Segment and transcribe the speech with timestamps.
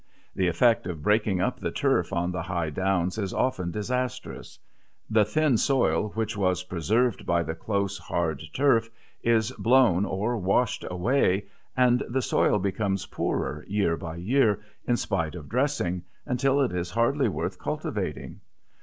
[0.35, 4.57] The effect of breaking up the turf on the high downs is often disastrous;
[5.11, 8.89] the thin soil which was preserved by the close, hard turf
[9.21, 11.45] is blown or washed away,
[11.77, 16.89] and the soil becomes poorer year by year, in spite of dressing, until it is
[16.89, 18.41] hardly worth cultivating.